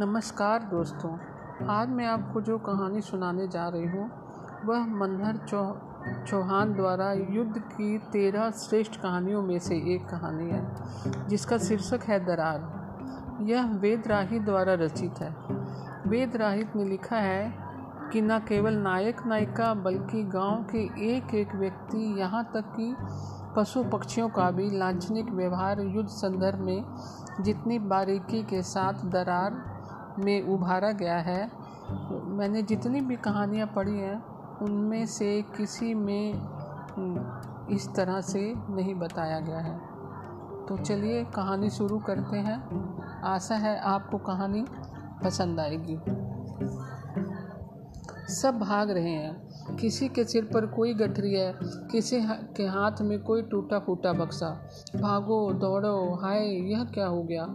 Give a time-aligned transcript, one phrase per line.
[0.00, 1.18] नमस्कार दोस्तों,
[1.68, 4.10] आज मैं आपको जो कहानी सुनाने जा रही हूँ,
[4.64, 5.76] वह मनहर चौ,
[6.26, 10.76] चौहान द्वारा युद्ध की तेरह श्रेष्ठ कहानियों में से एक कहानी है,
[11.28, 15.36] जिसका शीर्षक है दरार। यह वेदराही द्वारा रचित है।
[16.06, 17.54] वेदराहित ने लिखा है
[18.12, 22.96] कि न केवल नायक नायिका, बल्कि गाँव के एक एक व्यक्ति यहाँ तक कि
[23.56, 26.84] पशु पक्षियों का भी लांछनिक व्यवहार युद्ध संदर्भ में
[27.40, 29.79] जितनी बारीकी के साथ दरार
[30.18, 31.50] में उभारा गया है।
[32.24, 34.24] मैंने जितनी भी कहानियाँ पढ़ी हैं,
[34.58, 36.34] उनमें से किसी में
[37.68, 39.78] इस तरह से नहीं बताया गया है।
[40.66, 42.60] तो चलिए कहानी शुरू करते हैं।
[43.24, 44.64] आशा है आपको कहानी
[45.24, 45.98] पसंद आएगी।
[48.34, 53.22] सब भाग रहे हैं। किसी के सिर पर कोई गठरी है, किसी के हाथ में
[53.22, 54.68] कोई टूटा फूटा बक्सा।
[55.00, 57.46] भागो, दौड़ो, हाय, यह क्या हो गया?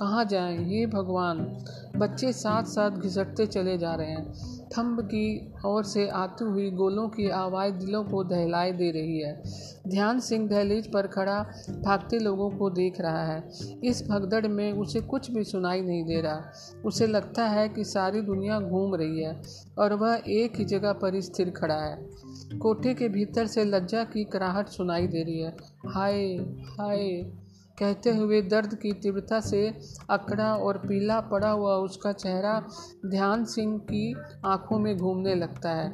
[0.00, 0.58] कहाँ जाएँ?
[0.58, 1.64] ये भगवान।
[1.96, 4.32] बच्चे साथ साथ घिसटते चले जा रहे हैं।
[4.78, 9.42] थंब की ओर से आती हुई गोलों की आवाज़ दिलों को दहलाए दे रही है।
[9.88, 13.50] ध्यान सिंह दहलीज पर खड़ा भागते लोगों को देख रहा है।
[13.84, 16.52] इस भगदड़ में उसे कुछ भी सुनाई नहीं दे रहा।
[16.84, 19.42] उसे लगता है कि सारी दुनिया घूम रही है
[19.78, 22.10] और वह एक ही जगह पर स्थिर खड़ा है।
[22.58, 25.56] कोठे के भीतर से लज्जा की कराहट सुनाई दे रही है।
[25.86, 26.34] हाय
[26.78, 27.32] हाय।
[27.80, 29.66] कहते हुए दर्द की तीव्रता से
[30.10, 32.62] अकड़ा और पीला पड़ा हुआ उसका चेहरा
[33.06, 34.14] ध्यान सिंह की
[34.46, 35.88] आँखों में घूमने लगता है।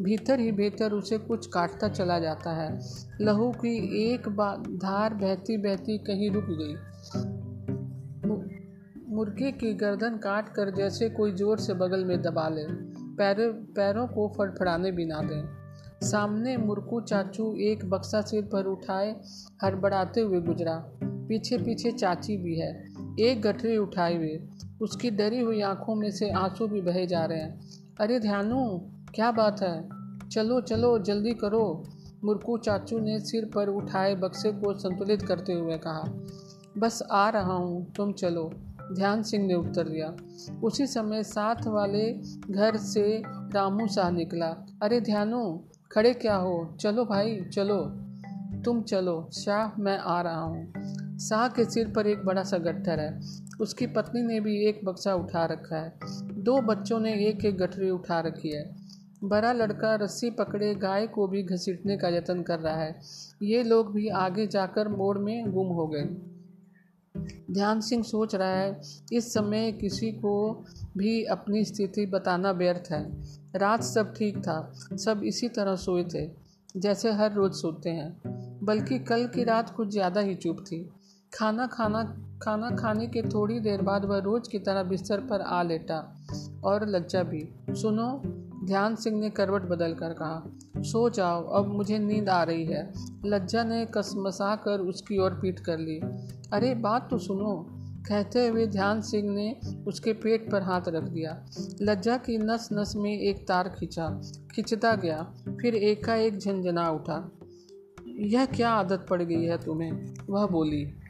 [0.00, 2.78] भीतर ही भीतर उसे कुछ काटता चला जाता है।
[3.20, 4.28] लहू की एक
[4.82, 6.74] धार बहती बहती कहीं रुक गई।
[9.14, 12.64] मुर्गे की गर्दन काट कर जैसे कोई ज़ोर से बगल में दबा ले।
[13.16, 15.42] पैरों पैरों को फड़फड़ाने भी ना दें।
[16.02, 19.14] सामने मुर्कू चाचू एक बक्सा सिर पर उठाए,
[19.64, 20.76] हड़बड़ाते हुए गुजरा।
[21.28, 22.88] पीछे पीछे चाची भी है।
[23.20, 24.40] एक गठरी उठाए हुए
[24.82, 27.60] उसकी डरी हुई आँखों में से आँसू भी बहे जा रहे हैं।
[28.00, 28.80] अरे ध्यानु,
[29.14, 29.88] क्या बात है?
[30.28, 31.84] चलो चलो, जल्दी करो।
[32.24, 36.04] मुर्कू चाचू ने सिर पर उठाए बक्से को संतुलित करते हुए कहा,
[36.78, 38.50] बस आ रहा हूँ, तुम चलो।
[38.92, 40.16] ध्यान सिंह ने उत्तर दिया।
[40.64, 42.12] उसी समय साथ वाले
[42.50, 45.60] घर से रामू शाह निकला। अरे ध्यानु,
[45.92, 46.76] खड़े क्या हो?
[46.80, 47.84] चलो भाई, चलो।
[48.62, 50.72] तुम चलो, शाह, मैं आ रहा हूँ।
[51.22, 53.20] शाह के सिर पर एक बड़ा सा गट्ठर है।
[53.60, 55.98] उसकी पत्नी ने भी एक बक्सा उठा रखा है।
[56.42, 58.64] दो बच्चों ने एक एक गठरी उठा रखी है।
[59.24, 63.00] बड़ा लड़का रस्सी पकड़े गाय को भी घसीटने का यत्न कर रहा है।
[63.42, 66.04] ये लोग भी आगे जाकर मोड़ में गुम हो गए।
[67.50, 68.80] ध्यान सिंह सोच रहा है,
[69.12, 70.64] इस समय किसी को
[70.98, 73.02] भी अपनी स्थिति बताना व्यर्थ है।
[73.56, 76.30] रात सब ठीक था, सब इसी तरह सोए थे,
[76.76, 78.20] जैसे हर रोज़ सोते हैं।
[78.64, 80.90] बल्कि कल की रात कुछ ज़्यादा ही चुप थी।
[81.34, 82.02] खाना खाना
[82.42, 86.16] खाना खाने के थोड़ी देर बाद वह रोज की तरह बिस्तर पर आ लेटा
[86.64, 88.22] और लज्जा भी। सुनो,
[88.66, 92.92] ध्यान सिंह ने करवट बदल कर कहा सो जाओ अब मुझे नींद आ रही है।
[93.26, 96.00] लज्जा ने कसमसा कर उसकी ओर पीट कर ली।
[96.52, 97.66] अरे, बात तो सुनो।
[98.08, 99.56] कहते हुए ध्यान सिंह ने
[99.86, 101.46] उसके पेट पर हाथ रख दिया।
[101.82, 104.22] लज्जा की नस नस में एक तार खींचा,
[104.54, 107.30] खिंचता गया, फिर एकाएक झंझना उठा।
[108.06, 110.14] यह क्या आदत पड़ गई है तुम्हें?
[110.30, 111.01] वह बोली।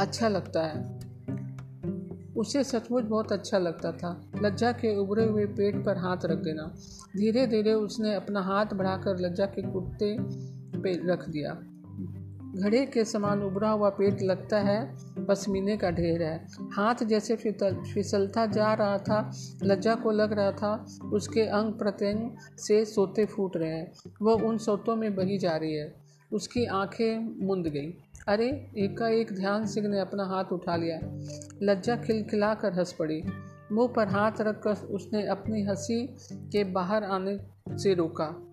[0.00, 0.96] अच्छा लगता है।
[2.36, 6.62] उसे सचमुच बहुत अच्छा लगता था। लज्जा के उभरे हुए पेट पर हाथ रख देना।
[7.16, 10.16] धीरे धीरे उसने अपना हाथ बढ़ाकर लज्जा के कुर्ते
[10.80, 11.62] पे रख दिया।
[12.56, 18.46] घड़े के समान उभरा हुआ पेट लगता है पसमीने का ढेर है। हाथ जैसे फिसलता
[18.46, 19.32] जा रहा था,
[19.62, 23.92] लज्जा को लग रहा था, उसके अंग प्रत्यंग से सोते फूट रहे हैं।
[24.22, 25.94] वह उन सोतों में बही जा रही है।
[26.32, 27.94] उसकी आँखें मुंद गई।
[28.28, 31.00] अरे, एकाएक ध्यान सिंह ने अपना हाथ उठा लिया।
[31.62, 33.22] लज्जा खिलखिला कर हंस पड़ी।
[33.72, 37.38] मुँह पर हाथ रखकर उसने अपनी हँसी के बाहर आने
[37.70, 38.50] से रोका।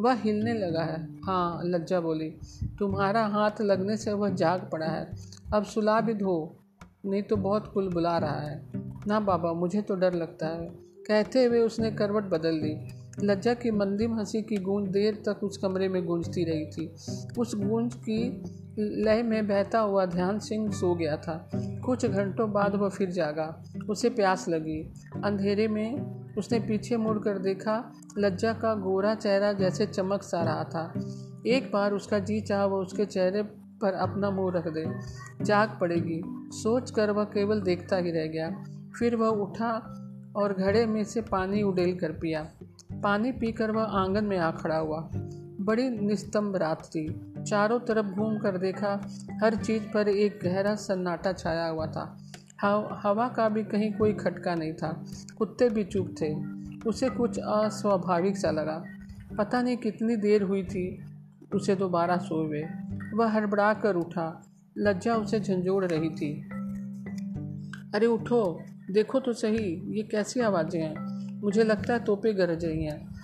[0.00, 2.30] वह हिलने लगा है। हाँ लज्जा बोली,
[2.78, 5.16] तुम्हारा हाथ लगने से वह जाग पड़ा है।
[5.54, 6.56] अब सुला भी धो
[7.06, 8.66] नहीं तो बहुत कुल बुला रहा है।
[9.06, 10.68] ना बाबा, मुझे तो डर लगता है।
[11.06, 12.88] कहते हुए उसने करवट बदल दी।
[13.26, 16.86] लज्जा की मंदिम हँसी की गूंज देर तक उस कमरे में गूंजती रही थी।
[17.38, 18.44] उस गूंज की
[18.78, 23.62] लय में बहता हुआ ध्यान सिंह सो गया था। कुछ घंटों बाद वह फिर जागा।
[23.90, 24.92] उसे प्यास लगी।
[25.24, 30.92] अंधेरे में उसने पीछे मुड़कर देखा, लज्जा का गोरा चेहरा जैसे चमक सा रहा था।
[31.46, 33.42] एक बार उसका जी चाह, वह उसके चेहरे
[33.82, 34.86] पर अपना मुँह रख दे।
[35.44, 38.64] जाग पड़ेगी। सोच कर वह केवल देखता ही रह गया।
[38.98, 39.94] फिर वह उठा
[40.36, 42.50] और घड़े में से पानी उडेल कर पिया।
[42.92, 45.08] पानी पीकर वह आँगन में आ खड़ा हुआ।
[45.60, 49.08] बड़ी निस्तंभ रात थी। चारों तरफ़ घूम कर देखा,
[49.42, 52.18] हर चीज़ पर एक गहरा सन्नाटा छाया हुआ था।
[53.02, 55.04] हवा का भी कहीं कोई खटका नहीं था।
[55.38, 56.34] कुत्ते भी चुप थे।
[56.88, 58.84] उसे कुछ अस्वाभाविक सा लगा।
[59.38, 61.04] पता नहीं कितनी देर हुई थी।
[61.54, 62.62] उसे दोबारा सोए।
[63.14, 64.42] वह हड़बड़ा कर उठा।
[64.78, 66.48] लज्जा उसे झंझोड़ रही थी।
[67.94, 71.24] अरे उठो। देखो तो सही। ये कैसी आवाज़ें हैं?
[71.40, 73.14] मुझे लगता है तोपे गरज रही हैं।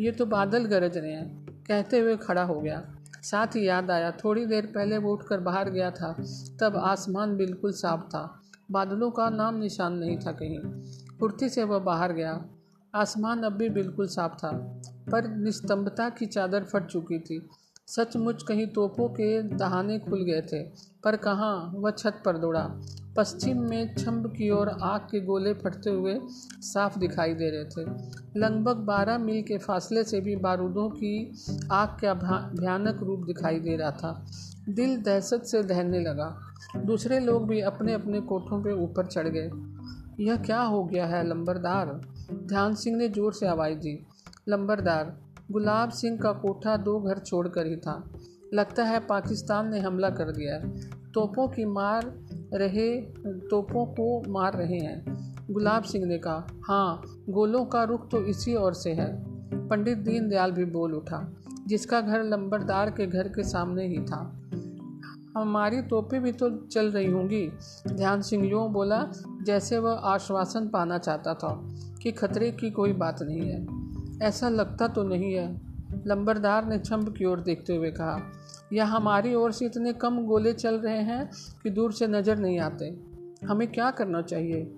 [0.00, 4.10] ये तो बादल गरज रहे हैं। कहते हुए खड़ा हो गया। साथ ही याद आया,
[4.10, 6.12] थोड़ी देर पहले वो उठकर बाहर गया था,
[6.60, 10.58] तब आसमान बिल्कुल साफ़ था, बादलों का नाम निशान नहीं था कहीं।
[11.18, 12.44] कुर्ती से वह बाहर गया,
[12.94, 14.50] आसमान अब भी बिल्कुल साफ़ था,
[15.10, 17.48] पर निस्तंभता की चादर फट चुकी थी।
[17.88, 20.62] सचमुच कहीं तोपों के दहाने खुल गए थे,
[21.04, 22.80] पर कहाँ वह छत पर दौड़ा।
[23.16, 26.18] पश्चिम में छम्ब की ओर आग के गोले फटते हुए
[26.62, 27.84] साफ़ दिखाई दे रहे थे।
[28.40, 31.32] लगभग बारह मील के फासले से भी बारूदों की
[31.72, 32.14] आग का
[32.54, 34.26] भयानक रूप दिखाई दे रहा था।
[34.68, 36.28] दिल दहशत से दहने लगा।
[36.76, 39.50] दूसरे लोग भी अपने अपने कोठों पर ऊपर चढ़ गए।
[40.24, 42.00] यह क्या हो गया है, लंबरदार?
[42.32, 43.98] ध्यान सिंह ने ज़ोर से आवाज़ दी।
[44.48, 45.16] लंबरदार
[45.52, 48.12] गुलाब सिंह का कोठा दो घर छोड़कर ही था।
[48.54, 50.58] लगता है पाकिस्तान ने हमला कर दिया
[51.14, 52.12] तोपों की मार
[52.54, 53.00] रहे,
[53.50, 58.54] तोपों को मार रहे हैं, गुलाब सिंह ने कहा। हाँ गोलों का रुख तो इसी
[58.54, 59.08] ओर से है।
[59.68, 61.34] पंडित दीनदयाल भी बोल उठा,
[61.66, 64.34] जिसका घर लंबरदार के घर के सामने ही था।
[65.36, 67.50] हमारी तोपें भी तो चल रही होंगी।
[67.88, 69.06] ध्यान सिंह यूँ बोला,
[69.42, 71.68] जैसे वह आश्वासन पाना चाहता था
[72.02, 73.77] कि खतरे की कोई बात नहीं है।
[74.22, 75.60] ऐसा लगता तो नहीं है,
[76.06, 78.32] लंबरदार ने छम्प की ओर देखते हुए कहा।
[78.72, 81.30] यह हमारी ओर से इतने कम गोले चल रहे हैं
[81.62, 83.00] कि दूर से नज़र नहीं आते।
[83.46, 84.76] हमें क्या करना चाहिए?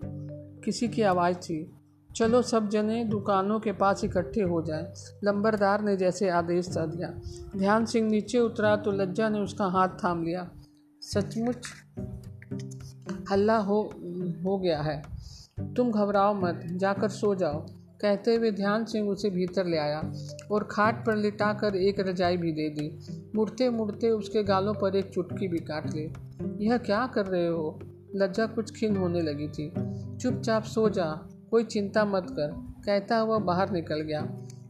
[0.64, 1.72] किसी की आवाज़ थी।
[2.16, 4.92] चलो सब जने दुकानों के पास इकट्ठे हो जाएँ।
[5.24, 7.08] लंबरदार ने जैसे आदेश दे दिया।
[7.58, 10.50] ध्यान सिंह नीचे उतरा तो लज्जा ने उसका हाथ थाम लिया।
[11.00, 11.68] सचमुच
[13.30, 13.90] हल्ला हो
[14.44, 15.02] हो गया है।
[15.74, 17.66] तुम घबराओ मत, जाकर सो जाओ।
[18.00, 20.00] कहते हुए ध्यान सिंह उसे भीतर ले आया
[20.50, 22.88] और खाट पर लिटाकर एक रजाई भी दे दी।
[23.34, 26.12] मुड़ते मुड़ते उसके गालों पर एक चुटकी भी काट ली।
[26.66, 27.78] यह क्या कर रहे हो?
[28.16, 29.72] लज्जा कुछ खिन होने लगी थी।
[30.16, 31.04] चुपचाप सो जा,
[31.50, 32.54] कोई चिंता मत कर,
[32.86, 34.20] कहता हुआ बाहर निकल गया।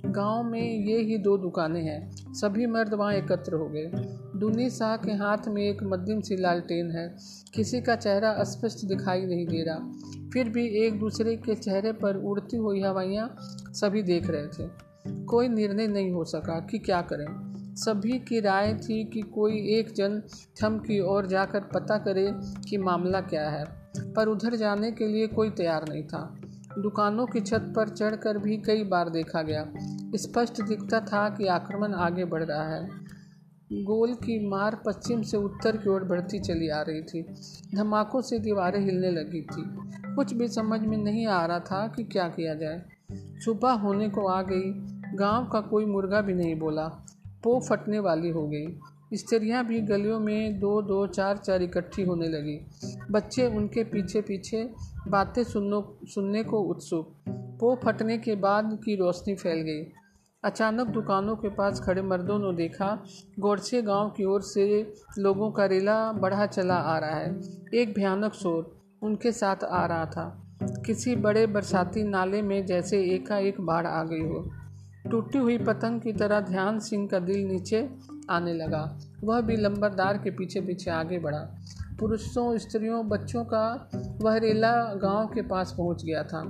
[0.07, 3.91] गाँव में ये ही दो दुकानें हैं, सभी मर्द वहाँ एकत्र हो गए।
[4.37, 7.09] दुनी शाह के हाथ में एक मध्यम सी लालटेन है,
[7.55, 12.17] किसी का चेहरा स्पष्ट दिखाई नहीं दे रहा। फिर भी एक दूसरे के चेहरे पर
[12.17, 13.35] उड़ती हुई हवाइयाँ
[13.73, 14.69] सभी देख रहे थे।
[15.25, 17.27] कोई निर्णय नहीं हो सका कि क्या करें।
[17.77, 20.23] सभी की राय थी कि कोई एक जन
[20.63, 22.31] थम की ओर जाकर पता करे
[22.71, 23.65] कि मामला क्या है,
[23.99, 26.41] पर उधर जाने के लिए कोई तैयार नहीं था।
[26.79, 29.67] दुकानों की छत पर चढ़कर भी कई बार देखा गया।
[30.17, 33.00] स्पष्ट दिखता था कि आक्रमण आगे बढ़ रहा है।
[33.73, 37.23] गोल की मार पश्चिम से उत्तर की ओर बढ़ती चली आ रही थी।
[37.75, 39.63] धमाकों से दीवारें हिलने लगी थी।
[40.15, 42.83] कुछ भी समझ में नहीं आ रहा था कि क्या किया जाए।
[43.13, 44.73] सुबह होने को आ गई।
[45.17, 47.07] गाँव का कोई मुर्गा भी नहीं बोला।
[47.43, 48.79] पो फटने वाली हो गई।
[49.15, 52.67] स्त्रियाँ भी गलियों में दो दो, चार चार इकट्ठी होने लगी।
[53.11, 54.71] बच्चे उनके पीछे पीछे
[55.09, 60.00] बातें सुनने को उत्सुक। पो फटने के बाद की रोशनी फैल गई।
[60.45, 63.05] अचानक दुकानों के पास खड़े मर्दों ने देखा
[63.39, 67.41] गोरछे गाँव की ओर से लोगों का रेला बढ़ा चला आ रहा है।
[67.75, 70.43] एक भयानक शोर उनके साथ आ रहा था।
[70.87, 74.51] किसी बड़े बरसाती नाले में जैसे एकाएक बाढ़ आ गई हो।
[75.11, 77.91] टूटी हुई पतंग की तरह ध्यान सिंह का दिल नीचे
[78.31, 81.55] आने लगा। वह भी लंबरदार के पीछे पीछे आगे बढ़ा।
[82.01, 83.91] पुरुषों, स्त्रियों, बच्चों का
[84.23, 86.43] वह रेला गाँव के पास पहुँच गया था।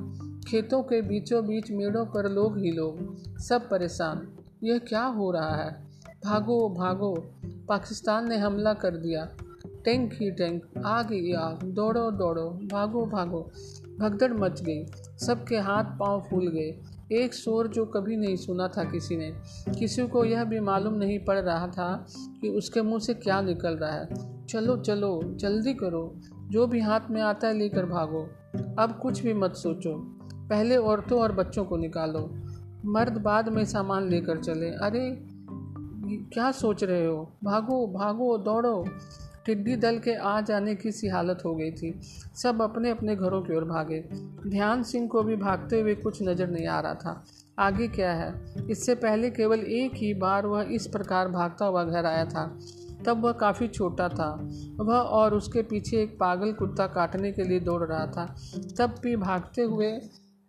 [0.49, 5.57] खेतों के बीचों बीच मेड़ों पर लोग ही लोग, सब परेशान। यह क्या हो रहा
[5.57, 5.91] है?
[6.25, 7.27] भागो भागो।
[7.69, 9.29] पाकिस्तान ने हमला कर दिया।
[9.85, 13.51] टैंक ही टैंक, आग ही आग। दौड़ो दौड़ो। भागो भागो।
[13.99, 14.87] भगदड़ मच गई।
[15.27, 16.81] सबके हाथ पाँव फूल गए।
[17.13, 19.33] एक शोर जो कभी नहीं सुना था किसी ने।
[19.79, 22.07] किसी को यह भी मालूम नहीं पड़ रहा था
[22.41, 24.09] कि उसके मुँह से क्या निकल रहा है।
[24.47, 26.15] चलो चलो। जल्दी करो।
[26.51, 28.29] जो भी हाथ में आता है लेकर भागो।
[28.79, 30.20] अब कुछ भी मत सोचो।
[30.51, 32.35] पहले औरतों और बच्चों को निकालो।
[32.85, 35.19] मर्द बाद में सामान लेकर चले। अरे
[36.33, 37.33] क्या सोच रहे हो?
[37.45, 38.85] भागो भागो, दौड़ो।
[39.47, 42.01] टिड्डी दल के आ जाने की सी हालत हो गई थी।
[42.35, 44.01] सब अपने अपने घरों की ओर भागे।
[44.51, 47.25] ध्यान सिंह को भी भागते हुए कुछ नज़र नहीं आ रहा था।
[47.59, 48.55] आगे क्या है?
[48.71, 52.59] इससे पहले केवल एक ही बार वह इस प्रकार भागता हुआ घर आया था।
[53.07, 54.49] तब वह काफ़ी छोटा था।
[54.81, 58.37] वह और उसके पीछे एक पागल कुत्ता काटने के लिए दौड़ रहा था।
[58.79, 60.01] तब भी भागते हुए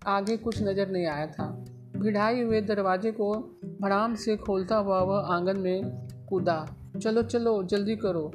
[0.07, 1.65] आगे कुछ नज़र नहीं आया था।
[1.97, 3.33] भिड़ाई हुए दरवाजे को
[3.81, 8.31] भड़ाम से खोलता हुआ वह आँगन में कूदा। चलो चलो, जल्दी करो।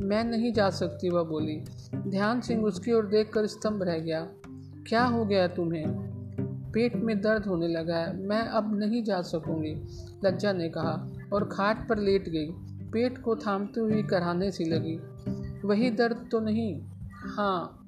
[0.00, 1.64] मैं नहीं जा सकती, वह बोली।
[1.94, 4.28] ध्यान सिंह उसकी ओर देखकर स्तंभ रह गया।
[4.88, 5.88] क्या हो गया तुम्हें?
[6.72, 9.74] पेट में दर्द होने लगा है। मैं अब नहीं जा सकूँगी,
[10.24, 12.50] लज्जा ने कहा और खाट पर लेट गई।
[12.90, 14.96] पेट को थामते हुए कराने सी लगी।
[15.68, 16.80] वही दर्द तो नहीं?
[17.12, 17.81] हाँ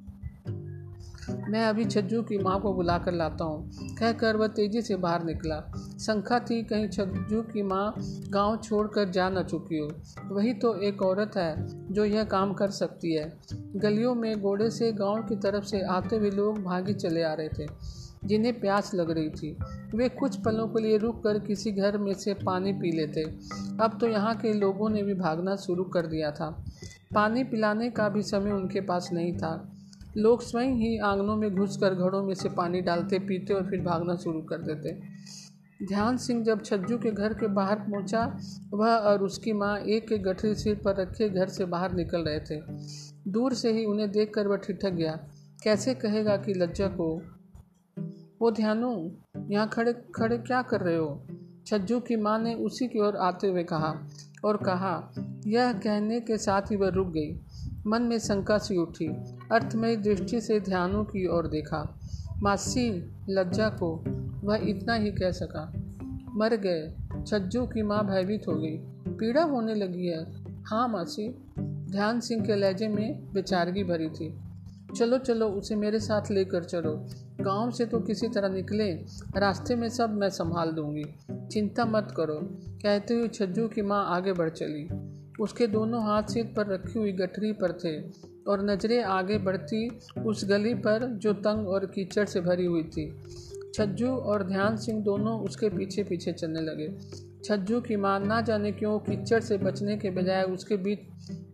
[1.31, 5.25] मैं अभी छज्जू की माँ को बुला कर लाता हूँ। कहकर वह तेज़ी से बाहर
[5.25, 5.59] निकला।
[6.01, 7.95] शंखा थी कहीं छज्जू की माँ
[8.31, 9.89] गाँव छोड़कर जा न चुकी हो।
[10.35, 11.55] वही तो एक औरत है
[11.93, 13.33] जो यह काम कर सकती है।
[13.77, 17.49] गलियों में घोड़े से गाँव की तरफ़ से आते हुए लोग भागे चले आ रहे
[17.49, 17.67] थे,
[18.25, 19.57] जिन्हें प्यास लग रही थी।
[19.95, 23.23] वे कुछ पलों के लिए रुक कर किसी घर में से पानी पी लेते।
[23.81, 26.65] अब तो यहाँ के लोगों ने भी भागना शुरू कर दिया था।
[27.15, 29.71] पानी पिलाने का भी समय उनके पास नहीं था।
[30.17, 34.17] लोग स्वयं ही आंगनों में घुसकर, घड़ों में से पानी डालते, पीते और फिर भागना
[34.17, 35.01] शुरू कर देते।
[35.87, 38.39] ध्यान सिंह जब छज्जू के घर के बाहर पहुँचा,
[38.75, 42.41] वह और उसकी माँ एक एक गठरी सिर पर रखे घर से बाहर निकल रहे
[42.41, 42.63] थे।
[43.31, 45.29] दूर से ही उन्हें देखकर वह ठिठक गया।
[45.63, 47.23] कैसे कहेगा कि लज्जा को?
[48.41, 49.11] वो ध्यानु,
[49.51, 51.27] यहाँ खड़े खड़े क्या कर रहे हो?
[51.67, 54.09] छज्जू की माँ ने उसी की ओर आते हुए कहा
[54.45, 55.15] और कहा,
[55.47, 57.41] यह कहने के साथ ही वह रुक गई।
[57.87, 59.07] मन में शंका सी उठी।
[59.53, 62.01] अर्थमयी दृष्टि से ध्यानों की ओर देखा।
[62.43, 64.05] मासी लज्जा को
[64.45, 65.73] वह इतना ही कह सका।
[66.37, 66.95] मर गए।
[67.27, 68.77] छज्जू की माँ भयभीत हो गई।
[69.13, 71.35] पीड़ा होने लगी है। हाँ मासी।
[71.91, 74.35] ध्यान सिंह के लहजे में बेचारगी भरी थी।
[74.97, 77.07] चलो चलो, उसे मेरे साथ लेकर चलो।
[77.41, 78.93] गाँव से तो किसी तरह निकले।
[79.37, 81.05] रास्ते में सब मैं संभाल दूँगी।
[81.47, 82.41] चिंता मत करो।
[82.83, 85.04] कहते हुए छज्जू की माँ आगे बढ़ चली।
[85.41, 88.01] उसके दोनों हाथ सिर पर रखी हुई गठरी पर थे
[88.51, 89.89] और नज़रें आगे बढ़ती
[90.27, 93.23] उस गली पर जो तंग और कीचड़ से भरी हुई थी।
[93.75, 96.89] छज्जू और ध्यान सिंह दोनों उसके पीछे पीछे चलने लगे।
[97.45, 100.99] छज्जू की माँ ना जाने क्यों कीचड़ से बचने के बजाय उसके बीच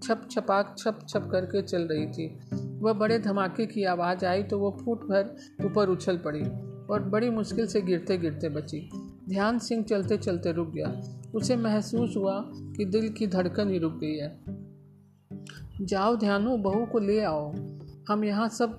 [0.03, 2.41] छप छपाक छप छप करके चल रही थी।
[2.81, 6.43] वह बड़े धमाके की आवाज़ आई तो वह फूट भर ऊपर उछल पड़ी
[6.93, 8.91] और बड़ी मुश्किल से गिरते गिरते बची।
[9.29, 13.93] ध्यान सिंह चलते चलते रुक गया। उसे महसूस हुआ कि दिल की धड़कन ही रुक
[13.93, 14.41] गई है।
[15.87, 17.53] जाओ ध्यानो, बहू को ले आओ।
[18.09, 18.79] हम यहाँ सब,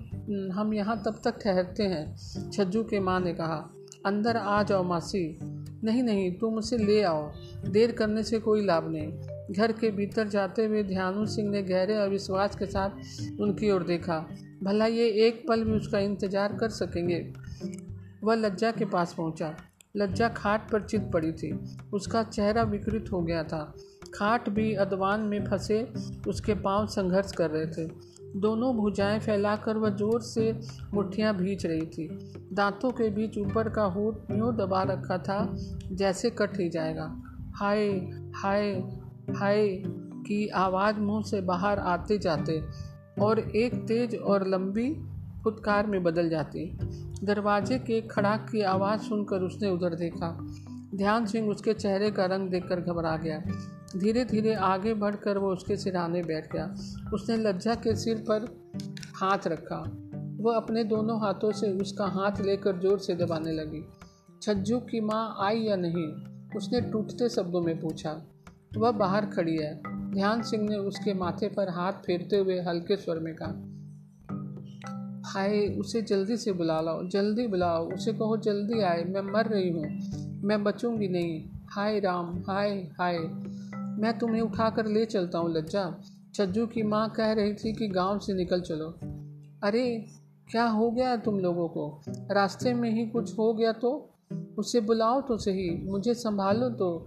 [0.53, 2.17] हम यहाँ तब तक ठहरते हैं,
[2.51, 3.70] छज्जू के माँ ने कहा।
[4.05, 5.39] अंदर आ जाओ मासी।
[5.84, 7.31] नहीं नहीं, तुम उसे ले आओ।
[7.67, 11.93] देर करने से कोई लाभ नहीं। घर के भीतर जाते हुए ध्यानु सिंह ने गहरे
[11.93, 12.89] अविश्वास के साथ
[13.41, 14.29] उनकी ओर देखा।
[14.63, 17.34] भला ये एक पल भी उसका इंतज़ार कर सकेंगे?
[18.24, 19.55] वह लज्जा के पास पहुँचा।
[19.95, 21.51] लज्जा खाट पर चित पड़ी थी।
[21.93, 23.63] उसका चेहरा विकृत हो गया था।
[24.13, 25.81] खाट भी अदवान में फंसे
[26.27, 27.86] उसके पाँव संघर्ष कर रहे थे।
[28.39, 30.51] दोनों भुजाएँ फैलाकर वह ज़ोर से
[30.93, 32.07] मुठ्ठियाँ भींच रही थी।
[32.53, 35.39] दांतों के बीच ऊपर का होठ यूँ दबा रखा था
[35.91, 37.12] जैसे कट ही जाएगा।
[37.55, 37.88] हाय
[38.36, 38.71] हाय
[39.36, 39.67] हाय
[40.27, 42.62] की आवाज़ मुँह से बाहर आते जाते
[43.21, 44.89] और एक तेज और लंबी
[45.43, 46.77] फुटकार में बदल जाती।
[47.24, 50.38] दरवाजे के खड़ाक की आवाज़ सुनकर उसने उधर देखा।
[50.95, 53.39] ध्यान सिंह उसके चेहरे का रंग देखकर घबरा गया।
[53.98, 56.65] धीरे धीरे आगे बढ़कर वो उसके सिराने बैठ गया।
[57.13, 58.45] उसने लज्जा के सिर पर
[59.15, 59.83] हाथ रखा।
[60.41, 63.83] वह अपने दोनों हाथों से उसका हाथ लेकर ज़ोर से दबाने लगी।
[64.41, 66.07] छज्जू की माँ आई या नहीं,
[66.57, 68.21] उसने टूटते शब्दों में पूछा।
[68.77, 69.81] वह बाहर खड़ी है।
[70.12, 73.70] ध्यान सिंह ने उसके माथे पर हाथ फेरते हुए हल्के स्वर में कहा
[75.33, 79.69] हाय उसे जल्दी से बुला लाओ। जल्दी बुलाओ। उसे कहो, जल्दी आए। मैं मर रही
[79.69, 80.00] हूँ।
[80.43, 83.17] मैं बचूँगी नहीं। हाय राम। हाय हाय।
[83.75, 86.01] मैं तुम्हें उठाकर ले चलता हूँ, लज्जा।
[86.33, 88.95] छज्जू की माँ कह रही थी कि गाँव से निकल चलो।
[89.63, 90.05] अरे,
[90.51, 92.01] क्या हो गया तुम लोगों को?
[92.09, 94.09] रास्ते में ही कुछ हो गया तो?
[94.57, 97.05] उसे बुलाओ तो सही। मुझे संभालो तो।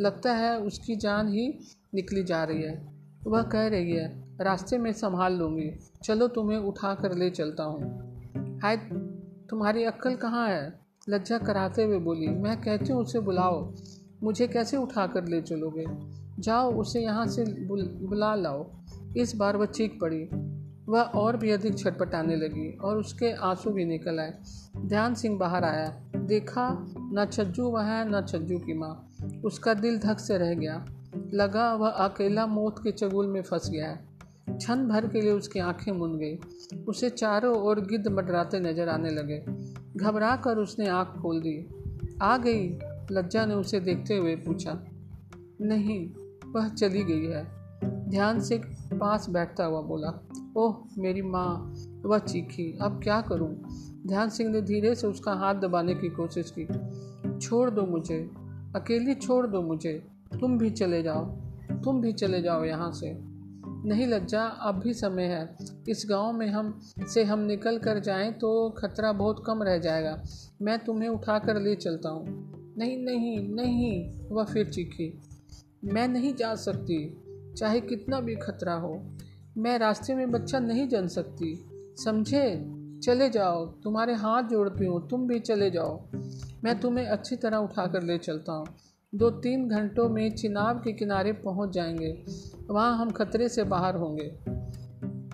[0.00, 1.58] लगता है उसकी जान ही
[1.94, 2.92] निकली जा रही है।
[3.26, 5.70] वह कह रही है, रास्ते में संभाल लूँगी।
[6.04, 7.82] चलो तुम्हें उठा कर ले चलता हूँ।
[8.62, 8.76] हाय
[9.50, 10.80] तुम्हारी अक्ल कहाँ है?
[11.08, 13.74] लज्जा कराते हुए बोली मैं कहती हूँ उसे बुलाओ।
[14.22, 15.84] मुझे कैसे उठा कर ले चलोगे?
[16.42, 18.70] जाओ उसे यहाँ से बुल, बुला लाओ।
[19.16, 20.28] इस बार वह चीख पड़ी।
[20.88, 24.34] वह और भी अधिक छटपटाने लगी और उसके आँसू भी निकल आए।
[24.76, 29.10] ध्यान सिंह बाहर आया। देखा न छज्जू वह है न छज्जू की माँ।
[29.44, 30.86] उसका दिल धक से रह गया।
[31.34, 34.11] लगा वह अकेला मौत के चगुल में फंस गया है।
[34.46, 36.38] क्षण भर के लिए उसकी आँखें मुन गई।
[36.88, 39.44] उसे चारों ओर गिद्ध मडराते नज़र आने लगे।
[39.96, 41.68] घबरा कर उसने आँख खोल दी।
[42.22, 42.78] आ गई।
[43.12, 44.84] लज्जा ने उसे देखते हुए पूछा,
[45.60, 46.10] नहीं,
[46.52, 47.44] वह चली गई है।
[48.10, 48.60] ध्यान से
[48.92, 53.54] पास बैठता हुआ बोला, ओह, मेरी माँ, वह चीखी, अब क्या करूँ?
[54.06, 56.66] ध्यान सिंह ने धीरे से उसका हाथ दबाने की कोशिश की,
[57.38, 58.30] छोड़ दो मुझे,
[58.76, 59.92] अकेली छोड़ दो मुझे,
[60.40, 61.24] तुम भी चले जाओ,
[61.84, 63.31] तुम भी चले जाओ यहाँ से।
[63.84, 65.56] नहीं लज्जा अब भी समय है।
[65.88, 70.22] इस गाँव में हम, से हम निकल कर जाएँ तो खतरा बहुत कम रह जाएगा।
[70.62, 75.20] मैं तुम्हें उठा कर ले चलता हूँ। नहीं नहीं नहीं, वह फिर चीखी।
[75.84, 77.22] मैं नहीं जा सकती,
[77.56, 79.02] चाहे कितना भी खतरा हो।
[79.58, 81.64] मैं रास्ते में बच्चा नहीं जन सकती।
[82.04, 82.72] समझे?
[83.04, 86.02] चले जाओ, तुम्हारे हाथ जोड़ती हूँ तुम भी चले जाओ।
[86.64, 88.66] मैं तुम्हें अच्छी तरह उठा कर ले चलता हूँ।
[89.14, 92.24] दो तीन घंटों में चिनाब के किनारे पहुँच जाएँगे।
[92.70, 94.38] वहाँ हम खतरे से बाहर होंगे।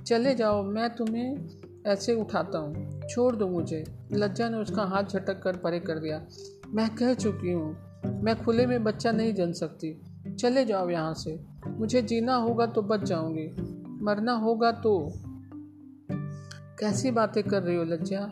[0.05, 1.49] चले जाओ, मैं तुम्हें
[1.87, 6.27] ऐसे उठाता हूँ। छोड़ दो मुझे। लज्जा ने उसका हाथ झटक कर परे कर दिया।
[6.69, 10.03] मैं कह चुकी हूँ, मैं खुले में बच्चा नहीं जन सकती।
[10.39, 13.49] चले जाओ यहाँ से। मुझे जीना होगा तो बच जाऊँगी।
[14.05, 15.13] मरना होगा तो
[16.79, 18.31] कैसी बातें कर रही हो लज्जा?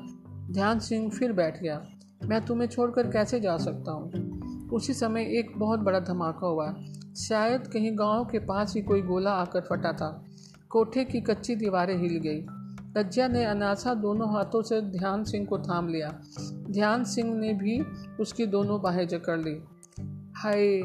[0.51, 1.87] ध्यान सिंह फिर बैठ गया।
[2.25, 4.26] मैं तुम्हें छोड़कर कैसे जा सकता हूँ?
[4.73, 6.75] उसी समय एक बहुत बड़ा धमाका हुआ।
[7.17, 10.25] शायद कहीं गाँव के पास ही कोई गोला आकर फटा था।
[10.71, 12.47] कोठे की कच्ची दीवारें हिल गई।
[12.99, 16.21] लज्जा ने अनासा दोनों हाथों से ध्यान सिंह को थाम लिया।
[16.71, 17.81] ध्यान सिंह ने भी
[18.21, 19.63] उसकी दोनों बाहें जकड़ ली।
[20.37, 20.79] हाय,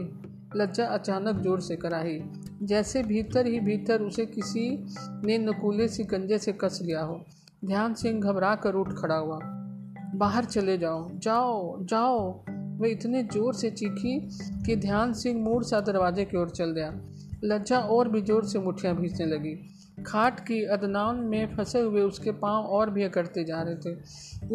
[0.55, 2.21] लज्जा अचानक ज़ोर से कराही।
[2.63, 4.85] जैसे भीतर ही भीतर उसे किसी
[5.25, 7.25] ने नकूले सी गंजे से कस लिया हो।
[7.65, 9.39] ध्यान सिंह घबरा कर उठ खड़ा हुआ।
[10.15, 12.43] बाहर चले जाओ। जाओ जाओ।
[12.81, 14.19] वह इतने ज़ोर से चीखी
[14.65, 16.93] कि ध्यान सिंह मूड सा दरवाजे की ओर चल गया
[17.43, 19.53] लज्जा और भी ज़ोर से मुठियाँ भींचने लगी।
[20.07, 23.95] खाट की अदनान में फंसे हुए उसके पाँव और भी अकड़ते जा रहे थे।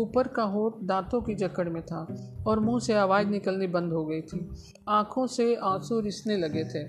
[0.00, 2.06] ऊपर का होठ दांतों की जकड़ में था
[2.47, 4.49] और मुँह से आवाज़ निकलनी बंद हो गई थी।
[4.88, 6.85] आँखों से आँसू रिसने लगे थे।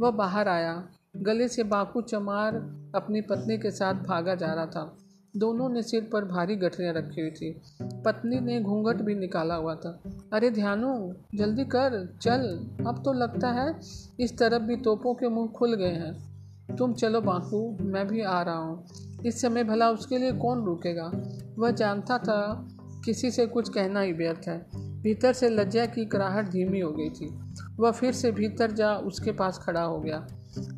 [0.00, 0.82] वह बाहर आया।
[1.16, 2.54] गले से बाकू चमार
[2.94, 4.96] अपनी पत्नी के साथ भागा जा रहा था।
[5.36, 9.74] दोनों ने सिर पर भारी गठरियाँ रखी हुई थी। पत्नी ने घूंघट भी निकाला हुआ
[9.74, 10.00] था।
[10.32, 13.80] अरे ध्यानु, जल्दी कर, चल। अब तो लगता है
[14.20, 16.34] इस तरफ़ भी तोपों के मुँह खुल गए हैं।
[16.76, 18.86] तुम चलो बाकू मैं भी आ रहा हूँ।
[19.26, 21.12] इस समय भला उसके लिए कौन रुकेगा?
[21.58, 22.68] वह जानता था,
[23.04, 24.66] किसी से कुछ कहना ही व्यर्थ है।
[25.02, 27.38] भीतर से लज्जा की कराहट धीमी हो गई थी।
[27.76, 30.26] वह फिर से भीतर जा उसके पास खड़ा हो गया।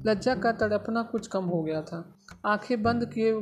[0.06, 2.15] लज्जा का तड़पना कुछ कम हो गया था।
[2.46, 3.40] आँखें बंद किए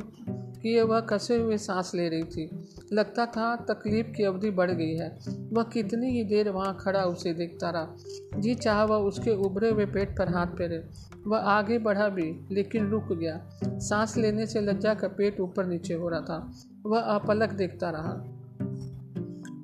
[0.61, 4.95] किए वह कसे हुए सांस ले रही थी। लगता था तकलीफ़ की अवधि बढ़ गई
[4.95, 5.19] है।
[5.53, 7.95] वह कितनी ही देर वहाँ खड़ा उसे देखता रहा।
[8.41, 10.83] जी चाह वह उसके उभरे हुए पेट पर हाथ फेरे।
[11.27, 15.93] वह आगे बढ़ा भी, लेकिन रुक गया। सांस लेने से लज्जा का पेट ऊपर नीचे
[15.93, 16.51] हो रहा था।
[16.85, 18.23] वह अपलक देखता रहा।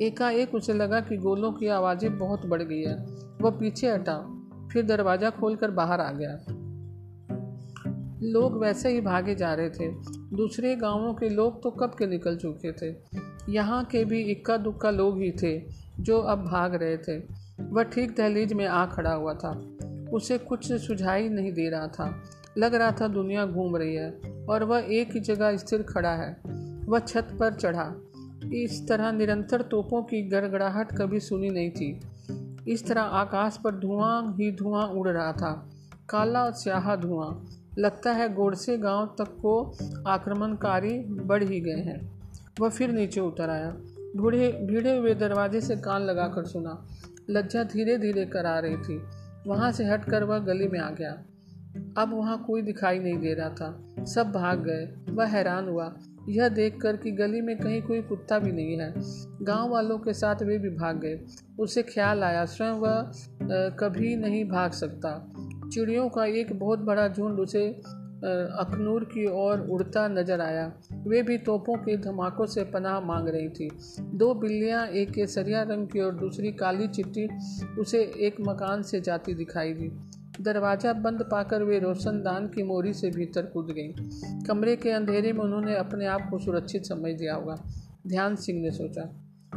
[0.02, 3.06] एकाएक उसे लगा कि गोलों की आवाज़ें बहुत बढ़ गई है।
[3.42, 4.42] वह पीछे हटा,
[4.74, 6.61] फिर दरवाज़ा खोलकर बाहर आ गया।
[8.24, 9.92] लोग वैसे ही भागे जा रहे थे।
[10.36, 12.96] दूसरे गाँवों के लोग तो कब के निकल चुके थे?
[13.50, 15.64] यहाँ के भी इक्का दुक्का लोग ही थे,
[16.00, 17.18] जो अब भाग रहे थे।
[17.62, 19.78] वह ठीक दहलीज में आ खड़ा हुआ था।
[20.14, 22.24] उसे कुछ सुझाई नहीं दे रहा था।
[22.58, 26.38] लग रहा था दुनिया घूम रही है, और वह एक ही जगह स्थिर खड़ा है।
[26.86, 27.96] वह छत पर चढ़ा।
[28.54, 32.02] इस तरह निरंतर तोपों की गड़गड़ाहट कभी सुनी नहीं थी।
[32.68, 35.70] इस तरह आकाश पर धुआँ ही धुआँ उड़ रहा था।
[36.10, 37.46] काला स्याहा धुआँ।
[37.82, 42.22] लगता है गोडसे गाँव तक को आक्रमणकारी बढ़ ही गए हैं।
[42.60, 43.76] वह फिर नीचे उतर आया।
[44.16, 46.88] बूढ़े, भीड़े हुए दरवाजे से कान लगाकर सुना।
[47.30, 49.02] लज्जा धीरे धीरे करा रही थी।
[49.48, 51.18] वहाँ से हटकर वह गली में आ गया।
[51.98, 55.96] अब वहाँ कोई दिखाई नहीं दे रहा था। सब भाग गए। वह हैरान हुआ।
[56.32, 58.94] यह देखकर कि गली में कहीं कोई कुत्ता भी नहीं है।
[59.46, 61.20] गाँव वालों के साथ वे भी भाग गए।
[61.60, 65.18] उसे ख्याल आया, स्वयं वह कभी नहीं भाग सकता।
[65.74, 67.68] चिड़ियों का एक बहुत बड़ा झुंड उसे
[68.24, 70.66] अखनूर की ओर उड़ता नज़र आया।
[71.08, 75.88] वे भी तोपों के धमाकों से पनाह मांग रही थी। दो बिल्लियाँ, एक केसरिया रंग
[75.88, 77.28] की और दूसरी काली चिट्टी
[77.80, 79.92] उसे एक मकान से जाती दिखाई दी।
[80.40, 85.40] दरवाज़ा बंद पाकर वे रोशनदान की मोरी से भीतर कूद गईं। कमरे के अंधेरे में
[85.40, 87.56] उन्होंने अपने आप को सुरक्षित समझ लिया होगा।
[88.08, 89.10] ध्यान सिंह ने सोचा,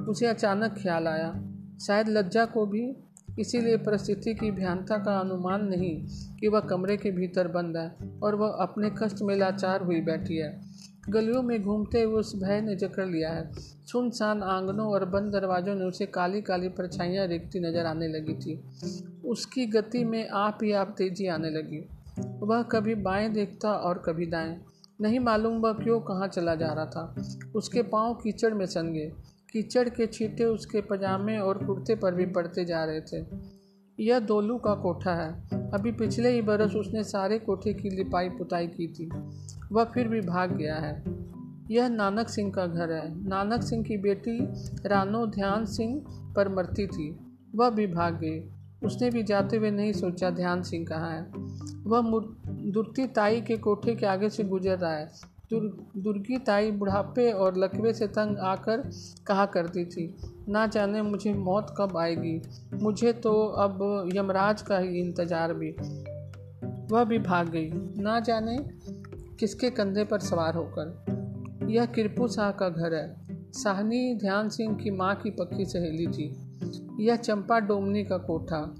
[0.08, 1.44] उसे अचानक ख्याल आया।
[1.86, 2.96] शायद लज्जा को भी,
[3.38, 6.06] इसीलिए परिस्थिति की भयानता का अनुमान नहीं
[6.36, 10.36] कि वह कमरे के भीतर बंद है और वह अपने कष्ट में लाचार हुई बैठी
[10.36, 10.60] है।
[11.10, 13.50] गलियों में घूमते हुए उस भय ने जकड़ लिया है।
[13.86, 18.54] सुनसान आंगनों और बंद दरवाजों ने उसे काली काली परछाइयाँ रेखती नज़र आने लगी थी।
[19.24, 21.84] उसकी गति में आप ही आप तेज़ी आने लगी।
[22.46, 24.56] वह कभी बाएँ देखता और कभी दाएँ।
[25.00, 27.14] नहीं मालूम वह क्यों कहाँ चला जा रहा था।
[27.56, 29.12] उसके पाँव कीचड़ में सन गए
[29.52, 33.20] कीचड़ के छींटे उसके पजामे और कुर्ते पर भी पड़ते जा रहे थे।
[34.00, 38.66] यह दोलू का कोठा है। अभी पिछले ही बरस उसने सारे कोठे की लिपाई पुताई
[38.66, 39.10] की थी।
[39.72, 41.04] वह फिर भी भाग गया है।
[41.70, 44.46] यह नानक सिंह का घर है। नानक सिंह की बेटी
[44.88, 46.04] रानो ध्यान सिंह
[46.36, 47.16] पर मरती थी।
[47.54, 48.50] वह भी भाग गई।
[48.86, 51.22] उसने भी जाते हुए नहीं सोचा ध्यान सिंह कहाँ है।
[51.84, 52.02] वह
[52.46, 55.62] दुर्ती ताई के कोठे के आगे से गुजर रहा है। दुर,
[55.96, 58.82] दुर्गी ताई बुढ़ापे और लकवे से तंग आकर
[59.26, 60.14] कहा करती थी
[60.48, 62.40] ना जाने मुझे मौत कब आएगी।
[62.74, 65.70] मुझे तो अब यमराज का ही इंतज़ार भी।
[66.94, 67.70] वह भी भाग गई।
[68.02, 68.56] ना जाने
[69.38, 74.90] किसके कंधे पर सवार होकर। यह किरपू शाह का घर है। साहनी ध्यान सिंह की
[74.90, 76.34] माँ की पक्की सहेली थी।
[77.00, 78.74] यह चंपा डोमनी का कोठा।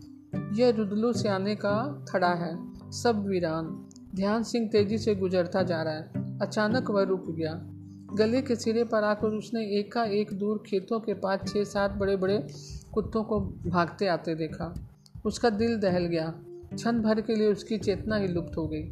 [0.54, 2.54] यह रुदलू सियाने का थड़ा है।
[2.90, 7.52] सब वीरान। ध्यान सिंह तेज़ी से गुजरता जा रहा है। अचानक वह रुक गया।
[8.14, 12.16] गले के सिरे पर आकर उसने एका एक दूर खेतों के पास छः सात बड़े
[12.16, 12.46] बड़े
[12.94, 14.74] कुत्तों को भागते आते देखा।
[15.26, 16.34] उसका दिल दहल गया।
[16.74, 18.82] क्षण भर के लिए उसकी चेतना ही लुप्त हो गई।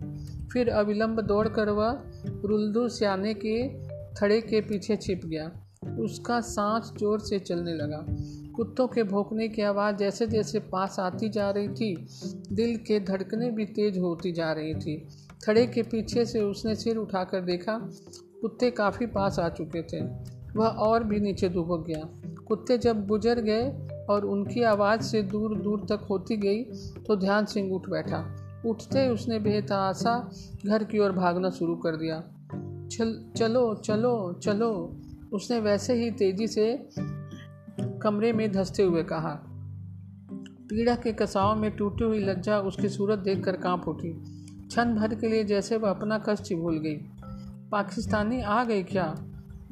[0.53, 2.03] फिर अविलंब दौड़कर वह
[2.45, 3.69] रुल्दू सियाने के
[4.13, 5.51] थड़े के पीछे छिप गया।
[5.99, 8.07] उसका सांस ज़ोर से चलने लगा।
[8.57, 12.09] कुत्तों के भोंकने की आवाज़ जैसे जैसे पास आती जा रही थी,
[12.53, 15.09] दिल के धड़कने भी तेज होती जा रही थी।
[15.49, 17.79] थड़े के पीछे से उसने सिर उठाकर देखा,
[18.41, 20.01] कुत्ते काफ़ी पास आ चुके थे।
[20.57, 22.09] वह और भी नीचे दुबक गया।
[22.49, 26.63] कुत्ते जब गुजर गए और उनकी आवाज़ से दूर दूर तक होती गई
[27.07, 30.31] तो ध्यान सिंह उठ बैठा। उठते उसने बेहताशा
[30.67, 32.21] घर की ओर भागना शुरू कर दिया।
[32.93, 34.97] चल, चलो चलो चलो,
[35.33, 36.89] उसने वैसे ही तेज़ी से
[38.03, 39.41] कमरे में धंसते हुए कहा।
[40.71, 44.42] पीड़ा के कसाव में टूटी हुई लज्जा उसकी सूरत देखकर काँप उठी।
[44.73, 46.97] क्षण भर के लिए जैसे वह अपना कष्ट भूल गई।
[47.71, 49.15] पाकिस्तानी आ गए क्या?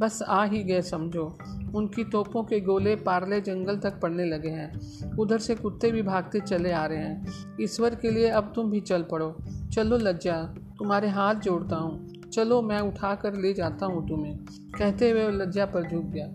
[0.01, 1.39] बस आ ही गए समझो।
[1.75, 4.81] उनकी तोपों के गोले पारले जंगल तक पड़ने लगे हैं।
[5.17, 7.27] उधर से कुत्ते भी भागते चले आ रहे हैं।
[7.61, 9.37] ईश्वर के लिए अब तुम भी चल पड़ो।
[9.73, 10.43] चलो लज्जा,
[10.79, 14.39] तुम्हारे हाथ जोड़ता हूँ। चलो मैं उठा कर ले जाता हूँ तुम्हें।
[14.79, 16.27] कहते हुए लज्जा पर झुक गया।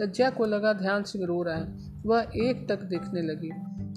[0.00, 3.50] लज्जा को लगा ध्यान से रो रहा है। वह एक टक देखने लगी।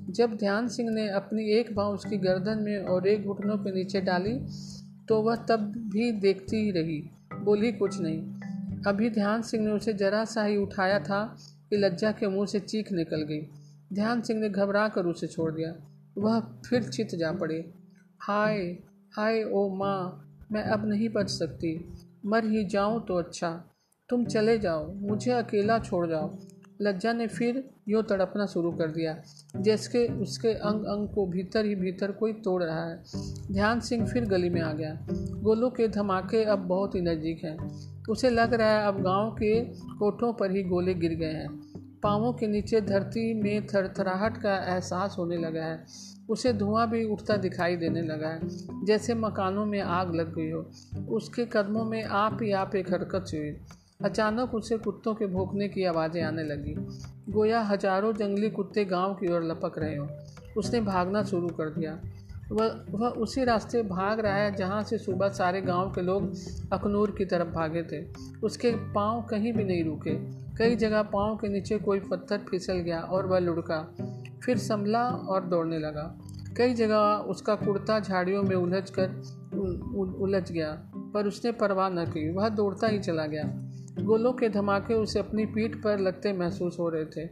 [0.09, 4.01] जब ध्यान सिंह ने अपनी एक बाँह उसकी गर्दन में और एक घुटनों के नीचे
[4.01, 4.39] डाली
[5.07, 5.59] तो वह तब
[5.93, 8.21] भी देखती ही रही। बोली, कुछ नहीं।
[8.87, 11.37] अभी ध्यान सिंह ने उसे जरा सा ही उठाया था
[11.69, 13.41] कि लज्जा के मुँह से चीख निकल गई।
[13.93, 15.75] ध्यान सिंह ने घबरा कर उसे छोड़ दिया।
[16.17, 17.73] वह फिर चित जा पड़े।
[18.19, 18.57] हाय
[19.13, 21.93] हाय ओ माँ, मैं अब नहीं बच सकती।
[22.25, 23.63] मर ही जाऊँ तो अच्छा।
[24.09, 26.37] तुम चले जाओ। मुझे अकेला छोड़ जाओ।
[26.81, 29.15] लज्जा ने फिर यूँ तड़पना शुरू कर दिया
[29.55, 33.03] जैसे उसके अंग अंग को भीतर ही भीतर कोई तोड़ रहा है।
[33.51, 34.97] ध्यान सिंह फिर गली में आ गया।
[35.41, 37.57] गोलों के धमाके अब बहुत ही नज़दीक हैं।
[38.09, 39.59] उसे लग रहा है अब गाँव के
[39.99, 41.49] कोठों पर ही गोले गिर गए हैं।
[42.03, 45.85] पाँवों के नीचे धरती में थरथराहट का एहसास होने लगा है।
[46.29, 48.39] उसे धुआँ भी उठता दिखाई देने लगा है,
[48.85, 50.61] जैसे मकानों में आग लग गई हो।
[51.15, 53.57] उसके कदमों में आप ही आप एक हरकत हुई।
[53.99, 56.73] अचानक उसे कुत्तों के भोंकने की आवाज़ें आने लगी।
[57.31, 60.07] गोया हज़ारों जंगली कुत्ते गाँव की ओर लपक रहे हों।
[60.57, 61.99] उसने भागना शुरू कर दिया।
[62.51, 66.31] वह वह उसी रास्ते भाग रहा है जहाँ से सुबह सारे गाँव के लोग
[66.73, 68.03] अखनूर की तरफ़ भागे थे।
[68.43, 70.15] उसके पाँव कहीं भी नहीं रुके।
[70.57, 73.81] कई जगह पाँव के नीचे कोई पत्थर फिसल गया और वह लुढ़का।
[74.45, 76.15] फिर संभला और दौड़ने लगा।
[76.57, 79.21] कई जगह उसका कुर्ता झाड़ियों में उलझ कर
[80.19, 80.71] उलझ गया,
[81.13, 83.64] पर उसने परवाह न की। वह दौड़ता ही चला गया।
[83.99, 87.27] गोलों के धमाके उसे अपनी पीठ पर लगते महसूस हो रहे थे,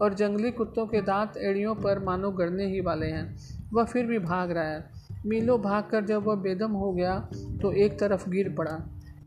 [0.00, 3.36] और जंगली कुत्तों के दांत एड़ियों पर मानो गड़ने ही वाले हैं।
[3.72, 4.90] वह फिर भी भाग रहा है।
[5.26, 7.18] मीलों भागकर जब वह बेदम हो गया
[7.62, 8.78] तो एक तरफ़ गिर पड़ा।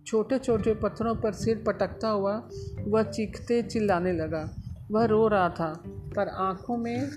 [0.08, 2.36] छोटे छोटे पत्थरों पर सिर पटकता हुआ
[2.82, 4.44] वह चीखते चिल्लाने लगा।
[4.92, 5.74] वह रो रहा था,
[6.16, 7.10] पर आँखों में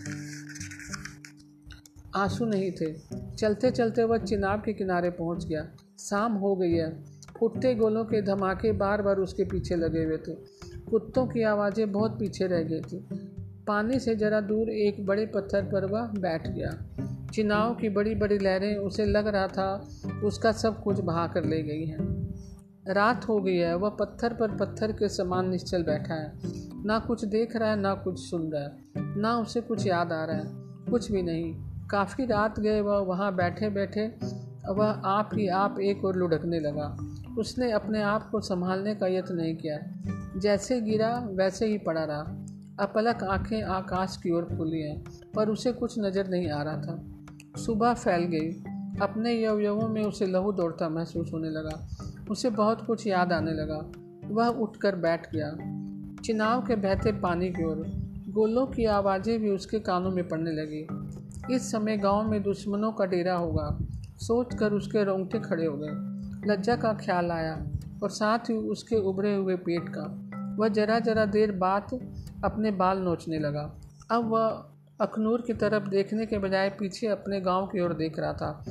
[2.17, 2.93] आँसू नहीं थे।
[3.37, 5.67] चलते चलते वह चिनाब के किनारे पहुँच गया।
[5.99, 10.35] शाम हो गई है। फुटते गोलों के धमाके बार बार उसके पीछे लगे हुए थे।
[10.91, 13.07] कुत्तों की आवाज़ें बहुत पीछे रह गई थी।
[13.67, 16.71] पानी से जरा दूर एक बड़े पत्थर पर वह बैठ गया।
[17.35, 19.89] चिनाव की बड़ी बड़ी लहरें उसे लग रहा था
[20.25, 22.13] उसका सब कुछ बहा कर ले गई हैं।
[22.89, 26.33] रात हो गई है, वह पत्थर पर पत्थर के समान निश्चल बैठा है।
[26.85, 28.73] ना कुछ देख रहा है, ना कुछ सुन रहा है,
[29.21, 30.45] ना उसे कुछ याद आ रहा है,
[30.91, 31.55] कुछ भी नहीं।
[31.91, 34.07] काफ़ी रात गए, वह वहाँ बैठे बैठे
[34.73, 36.97] वह आप ही, आप एक और लुढ़कने लगा।
[37.39, 39.79] उसने अपने आप को संभालने का यत्न नहीं किया।
[40.41, 42.47] जैसे गिरा, वैसे ही पड़ा रहा।
[42.81, 45.05] अपलक आँखें आकाश की ओर खुली हैं,
[45.37, 47.05] पर उसे कुछ नज़र नहीं आ रहा था।
[47.57, 48.51] सुबह फैल गई।
[49.03, 51.89] अपने यवयवों में उसे लहू दौड़ता महसूस होने लगा।
[52.31, 53.93] उसे बहुत कुछ याद आने लगा।
[54.35, 55.51] वह उठकर बैठ गया।
[56.23, 57.87] चिनाव के बहते पानी की ओर।
[58.29, 60.87] गोलों की आवाज़ें भी उसके कानों में पड़ने लगी।
[61.55, 63.79] इस समय गाँव में दुश्मनों का डेरा होगा।
[64.17, 66.15] सोचकर उसके रोंगटे खड़े हो गए।
[66.53, 67.67] लज्जा का ख्याल आया
[68.03, 70.21] और साथ ही उसके उभरे हुए पेट का।
[70.59, 72.09] वह जरा जरा देर बाद
[72.45, 77.67] अपने बाल नोचने लगा। अब वह अखनूर की तरफ़ देखने के बजाय पीछे अपने गाँव
[77.67, 78.65] की ओर देख रहा था।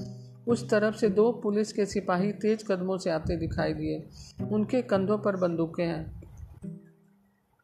[0.48, 4.10] उस तरफ़ से दो पुलिस के सिपाही तेज कदमों से आते दिखाई दिए।
[4.52, 6.24] उनके कंधों पर बंदूकें हैं।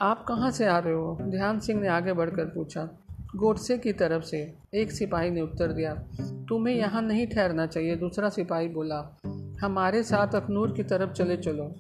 [0.02, 1.18] आप कहाँ से आ रहे हो?
[1.22, 2.99] ध्यान सिंह ने आगे बढ़कर पूछा।
[3.36, 8.30] गोडसे की तरफ़ से एक सिपाही ने उत्तर दिया, तुम्हें यहाँ नहीं ठहरना चाहिए, दूसरा
[8.30, 9.18] सिपाही बोला,
[9.62, 11.76] हमारे साथ अखनूर की तरफ़ चले चलो।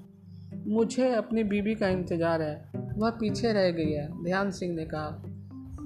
[0.68, 5.24] मुझे अपनी बीबी का इंतज़ार है, वह पीछे रह गई है, ध्यान सिंह ने कहा।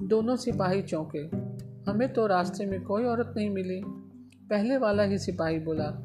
[0.02, 1.54] दोनों सिपाही चौंके।
[1.90, 3.82] हमें तो रास्ते में कोई औरत नहीं मिली,
[4.50, 6.02] पहले वाला ही सिपाही बोला।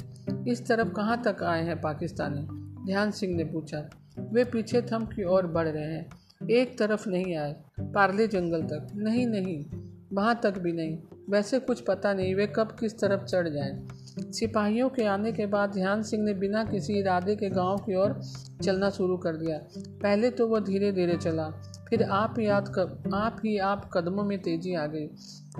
[0.47, 2.47] इस तरफ़ कहाँ तक आए हैं पाकिस्तानी?
[2.85, 6.09] ध्यान सिंह ने पूछा। वे पीछे थम की ओर बढ़ रहे हैं।
[6.41, 9.65] एक तरफ़ नहीं आए, पार्ले जंगल तक। नहीं नहीं,
[10.13, 10.97] वहाँ तक भी नहीं।
[11.29, 13.87] वैसे कुछ पता नहीं, वे कब किस तरफ़ चढ़ जाएँ।
[14.31, 18.21] सिपाहियों के आने के बाद ध्यान सिंह ने बिना किसी इरादे के गाँव की ओर
[18.63, 21.49] चलना शुरू कर दिया। पहले तो वह धीरे धीरे चला,
[21.89, 25.07] फिर आप ही याद कर आप ही आप कदमों में तेज़ी आ गई।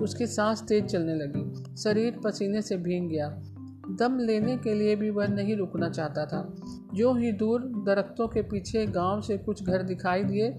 [0.01, 3.43] उसकी सांस तेज चलने लगी। शरीर पसीने से भीग गया।
[3.89, 6.55] दम लेने के लिए भी वह नहीं रुकना चाहता था।
[6.93, 10.49] जो ही दूर दरख्तों के पीछे गाँव से कुछ घर दिखाई दिए,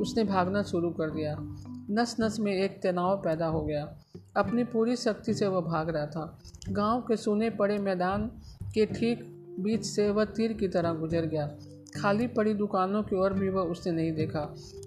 [0.00, 1.36] उसने भागना शुरू कर दिया।
[1.90, 3.96] नस नस में एक तनाव पैदा हो गया।
[4.36, 8.30] अपनी पूरी शक्ति से वह भाग रहा था। गाँव के सुने पड़े मैदान
[8.74, 9.24] के ठीक
[9.60, 11.46] बीच से वह तीर की तरह गुजर गया।
[12.00, 14.40] खाली पड़ी दुकानों की ओर भी वह उसने नहीं देखा।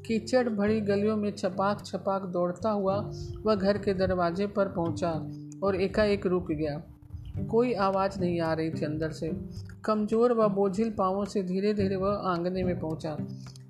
[0.08, 3.12] कीचड़ भरी गलियों में छपाक छपाक दौड़ता हुआ
[3.46, 5.12] वह घर के दरवाजे पर पहुँचा
[5.64, 6.84] और एकाएक रुक गया।
[7.44, 9.32] कोई आवाज़ नहीं आ रही थी अंदर से।
[9.86, 13.18] कमज़ोर व बोझिल पाँवों से धीरे धीरे वह आंगने में पहुँचा।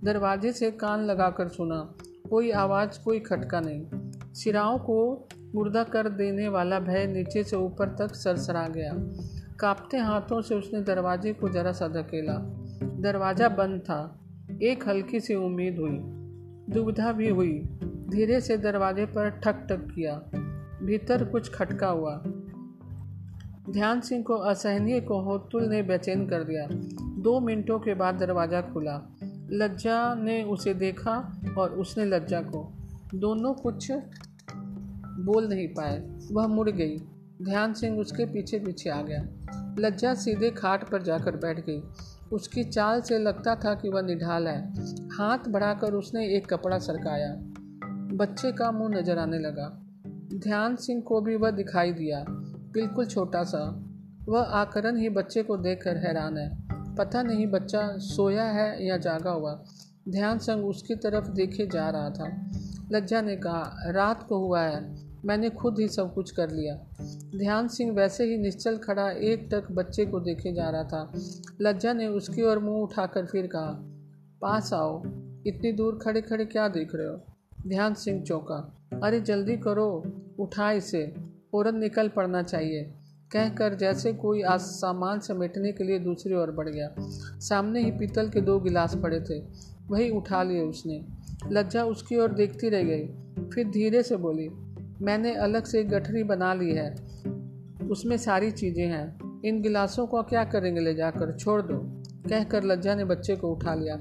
[0.04, 1.94] दरवाजे से कान लगाकर सुना,
[2.30, 3.86] कोई आवाज़, कोई खटका नहीं।
[4.34, 8.94] सिराओं को मुर्दा कर देने वाला भय नीचे से ऊपर तक सरसरा गया।
[9.60, 12.34] कांपते हाथों से उसने दरवाजे को जरा सा धकेला।
[12.84, 14.20] दरवाज़ा बंद था।
[14.64, 16.00] एक हल्की सी उम्मीद हुई।
[16.74, 17.60] दुविधा भी हुई।
[18.10, 20.22] धीरे से दरवाजे पर ठक ठक किया।
[20.84, 22.24] भीतर कुछ खटका हुआ।
[23.70, 26.68] ध्यान सिंह को असहनीय को होतुल ने बेचैन कर दिया।
[27.22, 29.16] दो मिनटों के बाद दरवाज़ा खुला।
[29.52, 32.74] लज्जा ने उसे देखा और उसने लज्जा को।
[33.16, 33.92] दोनों कुछ
[35.20, 36.98] बोल नहीं पाए। वह मुड़ गई।
[37.42, 39.26] ध्यान सिंह उसके पीछे पीछे आ गया।
[39.80, 41.82] लज्जा सीधे खाट पर जाकर बैठ गई।
[42.32, 44.74] उसकी चाल से लगता था कि वह निढाल है।
[45.18, 47.36] हाथ बढ़ाकर उसने एक कपड़ा सरकाया।
[48.16, 49.84] बच्चे का मुँह नज़र आने लगा।
[50.34, 52.26] ध्यान सिंह को भी वह दिखाई दिया।
[52.76, 53.86] बिल्कुल छोटा सा।
[54.30, 56.58] वह आकरण ही बच्चे को देखकर हैरान है।
[56.96, 59.64] पता नहीं बच्चा सोया है या जागा हुआ।
[60.10, 62.52] ध्यान संग उसकी तरफ़ देखे जा रहा था।
[62.92, 66.76] लज्जा ने कहा, रात को हुआ है। मैंने खुद ही सब कुछ कर लिया।
[67.40, 71.12] ध्यान सिंह वैसे ही निश्चल खड़ा एक टक बच्चे को देखे जा रहा था।
[71.62, 73.80] लज्जा ने उसकी ओर मुँह उठाकर फिर कहा,
[74.42, 75.04] पास आओ।
[75.48, 77.22] इतनी दूर खड़े खड़े क्या देख रहे हो?
[77.68, 80.04] ध्यान सिंह चौंका, अरे जल्दी करो।
[80.40, 82.84] उठा इसे। फ़ौरन निकल पड़ना चाहिए।
[83.32, 86.96] कहकर जैसे कोई आज सामान समेटने के लिए दूसरी ओर बढ़ गया।
[87.40, 89.40] सामने ही पीतल के दो गिलास पड़े थे।
[89.88, 91.06] वही उठा लिए उसने।
[91.52, 93.08] लज्जा उसकी ओर देखती रह गई।
[93.50, 94.50] फिर धीरे से बोली,
[95.06, 96.96] मैंने अलग से गठरी बना ली है।
[97.92, 101.38] उसमें सारी चीज़ें हैं। इन गिलासों को क्या करेंगे ले जाकर?
[101.38, 101.78] छोड़ दो।
[102.30, 103.96] कहकर लज्जा ने बच्चे को उठा लिया।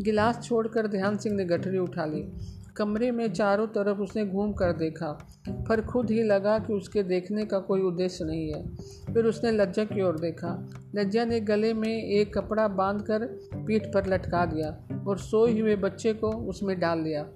[0.00, 2.32] गिलास छोड़कर ध्यान सिंह ने गठरी उठा ली।
[2.78, 7.44] कमरे में चारों तरफ़ उसने घूम कर देखा, पर खुद ही लगा कि उसके देखने
[7.44, 8.76] का कोई उद्देश्य नहीं है।
[9.14, 14.06] फिर उसने लज्जा की ओर देखा। लज्जा ने गले में एक कपड़ा बांधकर पीठ पर
[14.06, 17.28] लटका दिया और सोए हुए बच्चे को उसमें डाल लिया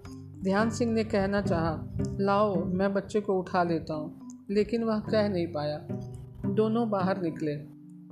[0.45, 1.87] ध्यान सिंह ने कहना चाहा,
[2.21, 5.79] लाओ, मैं बच्चे को उठा लेता हूँ। लेकिन वह कह नहीं पाया।
[6.47, 7.57] दोनों बाहर निकले।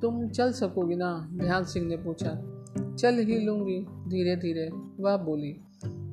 [0.02, 1.28] तुम चल सकोगी ना?
[1.32, 5.56] ध्यान सिंह ने पूछा। चल ही लूँगी, धीरे धीरे। वह बोली।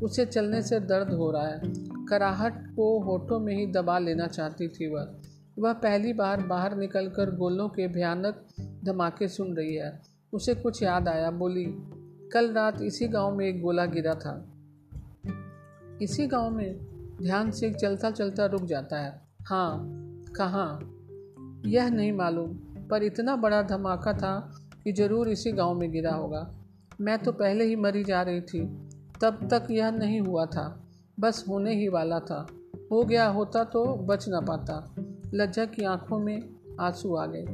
[0.04, 1.62] उसे चलने से दर्द हो रहा है।
[2.06, 5.16] कराहट को होठों में ही दबा लेना चाहती थी वह।
[5.60, 8.48] वह पहली बार बाहर निकलकर गोलों के भयानक
[8.86, 10.02] धमाके सुन रही है।
[10.34, 11.66] उसे कुछ याद आया, बोली,
[12.34, 14.54] कल रात इसी गाँव में एक गोला गिरा था।
[16.02, 16.80] इसी गाँव में
[17.22, 19.88] ध्यान से चलता चलता रुक जाता है। हाँ
[20.38, 20.94] कहाँ?
[21.66, 22.54] यह नहीं मालूम,
[22.88, 24.57] पर इतना बड़ा धमाका था
[24.88, 26.56] कि ज़रूर इसी गाँव में गिरा होगा।
[27.02, 28.60] मैं तो पहले ही मरी जा रही थी।
[29.22, 30.88] तब तक यह नहीं हुआ था।
[31.20, 32.48] बस होने ही वाला था।
[32.92, 34.96] हो गया होता तो बच ना पाता।
[35.34, 37.46] लज्जा की आँखों में आँसू आ गए।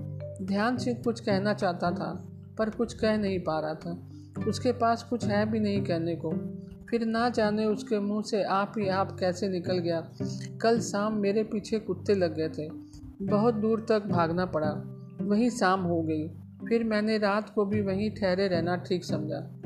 [0.46, 4.08] ध्यान से कुछ कहना चाहता था, पर कुछ कह नहीं पा रहा था।
[4.48, 6.32] उसके पास कुछ है भी नहीं कहने को।
[6.90, 10.10] फिर ना जाने उसके मुँह से आप ही आप कैसे निकल गया।
[10.62, 12.70] कल शाम मेरे पीछे कुत्ते लग गए थे।
[13.26, 14.84] बहुत दूर तक भागना पड़ा।
[15.22, 16.32] वहीं शाम हो गई।
[16.70, 19.62] फिर मैंने रात को भी वहीं ठहरे रहना ठीक समझा।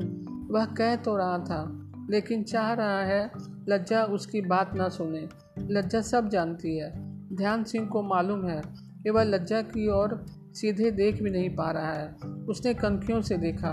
[0.50, 3.30] वह कह तो रहा था, लेकिन चाह रहा है
[3.68, 5.28] लज्जा उसकी बात ना सुने।
[5.60, 6.92] लज्जा सब जानती है।
[7.36, 8.62] ध्यान सिंह को मालूम है
[9.02, 12.16] कि वह लज्जा की ओर सीधे देख भी नहीं पा रहा है।
[12.48, 13.70] उसने कंखियों से देखा।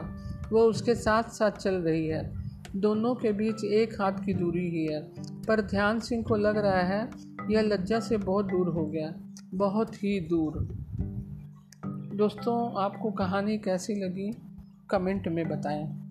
[0.51, 2.33] वो उसके साथ साथ चल रही है।
[2.75, 5.01] दोनों के बीच एक हाथ की दूरी ही है।
[5.47, 7.09] पर ध्यान सिंह को लग रहा है
[7.49, 9.13] यह लज्जा से बहुत दूर हो गया।
[9.53, 10.84] बहुत ही दूर।
[12.15, 14.37] दोस्तों आपको कहानी कैसी लगी?
[14.89, 16.04] कमेंट में बताएँ।